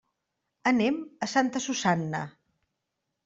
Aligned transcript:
Anem 0.71 0.97
a 1.27 1.29
Santa 1.35 1.61
Susanna. 1.67 2.23